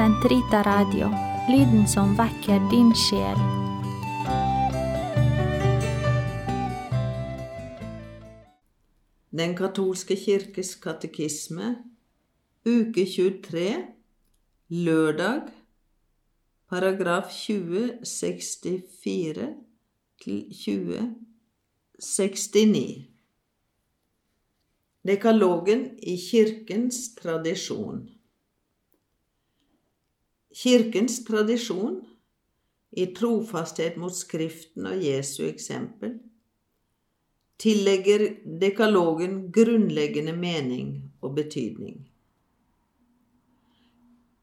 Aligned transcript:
Sentrita 0.00 0.62
Radio, 0.62 1.08
lyden 1.52 1.88
som 1.88 2.16
vekker 2.16 2.70
din 2.70 2.94
sjel. 2.96 3.36
Den 9.28 9.56
katolske 9.58 10.16
kirkes 10.16 10.74
katekisme, 10.80 11.84
uke 12.64 13.04
23, 13.04 13.92
lørdag, 14.86 15.42
paragraf 16.72 17.28
2064 17.34 19.48
til 20.24 20.40
2069. 20.62 23.04
Dekalogen 25.12 25.84
i 26.00 26.16
kirkens 26.16 27.14
tradisjon. 27.20 28.19
Kirkens 30.54 31.24
tradisjon, 31.24 32.00
i 32.90 33.06
trofasthet 33.14 33.96
mot 34.02 34.14
Skriften 34.14 34.88
og 34.90 35.04
Jesu 35.04 35.44
eksempel, 35.46 36.16
tillegger 37.60 38.24
dekalogen 38.60 39.52
grunnleggende 39.54 40.34
mening 40.34 41.12
og 41.22 41.36
betydning. 41.36 42.00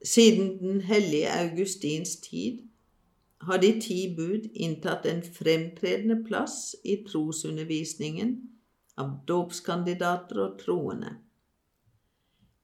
Siden 0.06 0.58
den 0.62 0.82
hellige 0.82 1.34
Augustins 1.34 2.16
tid 2.24 2.62
har 3.42 3.58
de 3.58 3.74
ti 3.82 4.16
bud 4.16 4.48
inntatt 4.54 5.06
en 5.06 5.22
fremtredende 5.22 6.22
plass 6.24 6.76
i 6.84 7.02
trosundervisningen 7.04 8.38
av 8.98 9.18
dåpskandidater 9.28 10.40
og 10.46 10.60
troende. 10.62 11.18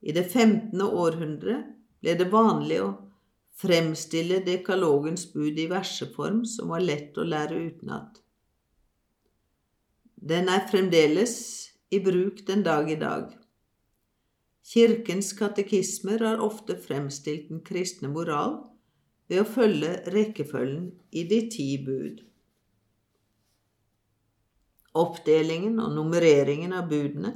I 0.02 0.16
det 0.16 0.30
15. 0.32 0.82
århundre 0.82 1.64
ble 2.00 2.16
det 2.20 2.32
vanlig 2.32 2.80
å 2.84 2.94
fremstille 3.60 4.42
dekalogens 4.46 5.28
bud 5.34 5.60
i 5.60 5.68
verseform 5.72 6.44
som 6.50 6.74
var 6.74 6.84
lett 6.84 7.18
å 7.18 7.26
lære 7.28 7.60
utenat. 7.70 8.20
Den 10.16 10.50
er 10.50 10.66
fremdeles 10.70 11.38
i 11.94 12.00
bruk 12.04 12.46
den 12.48 12.64
dag 12.66 12.90
i 12.92 13.00
dag. 13.00 13.32
Kirkens 14.64 15.34
katekismer 15.36 16.24
har 16.24 16.42
ofte 16.42 16.78
fremstilt 16.80 17.50
den 17.52 17.60
kristne 17.68 18.08
moral 18.10 18.62
ved 19.28 19.44
å 19.44 19.48
følge 19.48 19.98
rekkefølgen 20.14 20.88
i 21.12 21.26
de 21.28 21.42
ti 21.52 21.68
bud. 21.84 22.22
Oppdelingen 24.94 25.80
og 25.84 25.92
nummereringen 25.98 26.74
av 26.78 26.88
budene 26.90 27.34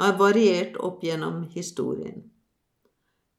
har 0.00 0.16
variert 0.16 0.78
opp 0.80 1.04
gjennom 1.04 1.42
historien. 1.52 2.30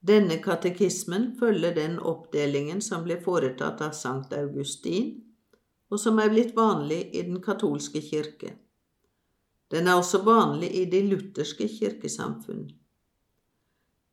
Denne 0.02 0.40
katekismen 0.42 1.36
følger 1.40 1.76
den 1.76 2.00
oppdelingen 2.00 2.82
som 2.82 3.04
ble 3.06 3.20
foretatt 3.22 3.84
av 3.86 3.94
Sankt 3.94 4.34
Augustin, 4.34 5.14
og 5.92 6.00
som 6.02 6.18
er 6.24 6.32
blitt 6.34 6.56
vanlig 6.58 7.04
i 7.14 7.22
den 7.28 7.38
katolske 7.44 8.02
kirke. 8.02 8.56
Den 9.72 9.88
er 9.88 10.00
også 10.00 10.24
vanlig 10.26 10.72
i 10.82 10.86
de 10.90 11.04
lutherske 11.06 11.68
kirkesamfunn. 11.70 12.66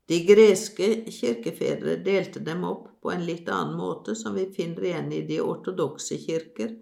De 0.09 0.21
greske 0.25 0.87
kirkefedre 1.13 1.97
delte 2.05 2.41
dem 2.45 2.63
opp 2.69 2.87
på 3.03 3.13
en 3.13 3.25
litt 3.25 3.49
annen 3.53 3.77
måte, 3.81 4.15
som 4.17 4.37
vi 4.37 4.47
finner 4.53 4.91
igjen 4.91 5.11
i 5.13 5.25
de 5.29 5.41
ortodokse 5.45 6.21
kirker 6.21 6.77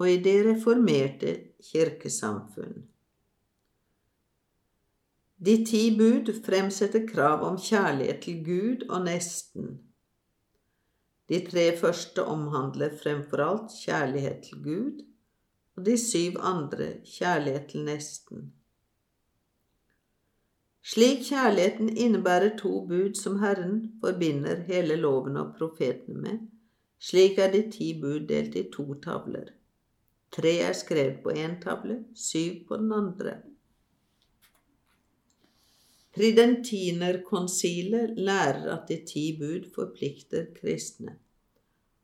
og 0.00 0.08
i 0.08 0.16
de 0.24 0.38
reformerte 0.46 1.34
kirkesamfunn. 1.72 2.91
De 5.44 5.56
ti 5.66 5.96
bud 5.98 6.28
fremsetter 6.44 7.02
krav 7.08 7.40
om 7.42 7.56
kjærlighet 7.58 8.20
til 8.22 8.44
Gud 8.46 8.84
og 8.88 9.00
nesten. 9.08 9.72
De 11.28 11.40
tre 11.46 11.64
første 11.80 12.22
omhandler 12.22 12.94
fremfor 13.02 13.42
alt 13.42 13.74
kjærlighet 13.84 14.44
til 14.46 14.62
Gud, 14.62 15.02
og 15.76 15.86
de 15.86 15.96
syv 15.98 16.38
andre 16.38 16.92
kjærlighet 17.16 17.66
til 17.72 17.84
nesten. 17.88 18.52
Slik 20.82 21.24
kjærligheten 21.28 21.88
innebærer 21.96 22.56
to 22.58 22.86
bud 22.86 23.14
som 23.18 23.38
Herren 23.42 23.76
forbinder 24.04 24.62
hele 24.66 24.96
loven 24.96 25.36
og 25.36 25.54
profetene 25.58 26.20
med, 26.20 26.38
slik 26.98 27.38
er 27.38 27.50
de 27.50 27.64
ti 27.70 27.94
bud 28.00 28.28
delt 28.28 28.54
i 28.54 28.68
to 28.74 28.94
tavler. 28.94 29.50
Tre 30.32 30.58
er 30.68 30.72
skrevet 30.72 31.22
på 31.22 31.34
én 31.34 31.58
tavle, 31.62 32.04
syv 32.14 32.66
på 32.68 32.76
den 32.76 32.92
andre. 32.92 33.40
Tridentinerkonsilet 36.12 38.18
lærer 38.20 38.66
at 38.74 38.90
de 38.90 38.98
ti 39.08 39.22
bud 39.38 39.70
forplikter 39.74 40.46
kristne, 40.58 41.14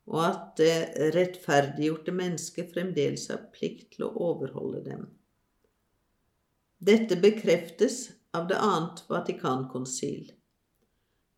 og 0.09 0.23
at 0.25 0.57
det 0.57 1.13
rettferdiggjorte 1.13 2.11
mennesket 2.17 2.71
fremdeles 2.73 3.27
har 3.29 3.43
plikt 3.53 3.91
til 3.95 4.03
å 4.07 4.15
overholde 4.31 4.81
dem. 4.87 5.03
Dette 6.79 7.15
bekreftes 7.21 8.11
av 8.33 8.47
det 8.49 8.57
annet 8.57 9.03
Vatikankonsil. 9.11 10.31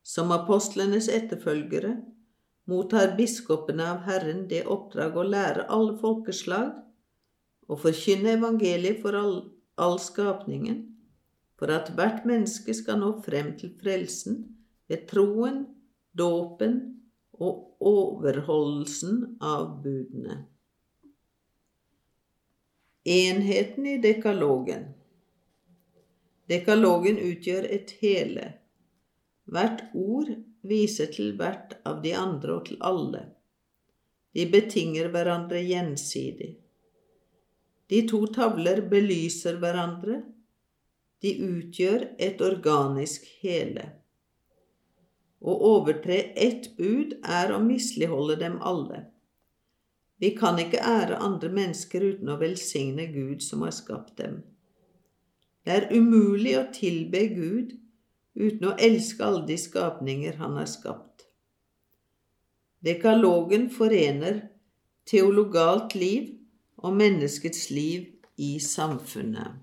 Som 0.04 0.31
apostlenes 0.31 1.10
etterfølgere 1.12 1.98
mottar 2.72 3.18
biskopene 3.18 3.84
av 3.96 4.00
Herren 4.08 4.48
det 4.48 4.64
oppdrag 4.70 5.18
å 5.18 5.24
lære 5.28 5.68
alle 5.68 5.98
folkeslag 6.00 6.72
og 7.68 7.80
forkynne 7.84 8.31
evangeliet 8.38 9.02
for 9.04 9.14
all, 9.18 9.52
all 9.76 10.00
skapningen, 10.00 10.91
for 11.62 11.70
at 11.70 11.92
hvert 11.94 12.24
menneske 12.26 12.74
skal 12.74 12.98
nå 12.98 13.12
frem 13.22 13.52
til 13.60 13.70
frelsen 13.78 14.40
ved 14.90 15.04
troen, 15.12 15.68
dåpen 16.18 16.80
og 17.38 17.86
overholdelsen 17.86 19.38
av 19.46 19.76
budene. 19.84 20.40
Enheten 23.06 23.86
i 23.94 24.00
dekalogen 24.02 24.90
Dekalogen 26.50 27.22
utgjør 27.22 27.70
et 27.70 27.94
hele. 28.02 28.48
Hvert 29.46 29.86
ord 29.94 30.34
viser 30.68 31.14
til 31.14 31.36
hvert 31.38 31.78
av 31.88 32.02
de 32.04 32.12
andre 32.18 32.58
og 32.58 32.66
til 32.68 32.82
alle. 32.84 33.22
De 34.36 34.48
betinger 34.52 35.12
hverandre 35.14 35.62
gjensidig. 35.64 36.52
De 37.92 38.02
to 38.10 38.26
tavler 38.36 38.84
belyser 38.92 39.62
hverandre. 39.62 40.22
De 41.22 41.36
utgjør 41.46 42.08
et 42.18 42.42
organisk 42.42 43.28
hele. 43.42 43.92
Å 45.42 45.54
overtre 45.72 46.18
ett 46.38 46.72
bud 46.78 47.18
er 47.22 47.54
å 47.54 47.59
misligholde 47.62 48.38
dem 48.42 48.58
alle. 48.62 49.06
Vi 50.22 50.34
kan 50.38 50.60
ikke 50.62 50.81
ære 50.86 51.18
andre 51.18 51.50
mennesker 51.50 52.04
uten 52.06 52.30
å 52.30 52.40
velsigne 52.42 53.08
Gud 53.14 53.42
som 53.42 53.64
har 53.66 53.74
skapt 53.74 54.18
dem. 54.22 54.42
Det 55.66 55.74
er 55.78 55.90
umulig 55.94 56.54
å 56.58 56.68
tilbe 56.74 57.24
Gud 57.34 57.74
uten 58.38 58.70
å 58.70 58.76
elske 58.78 59.26
alle 59.26 59.46
de 59.50 59.58
skapninger 59.62 60.38
han 60.42 60.58
har 60.58 60.70
skapt. 60.70 61.26
Dekalogen 62.86 63.70
forener 63.74 64.48
teologalt 65.10 65.94
liv 65.98 66.31
og 66.81 66.96
menneskets 66.98 67.70
liv 67.74 68.08
i 68.38 68.56
samfunnet. 68.62 69.62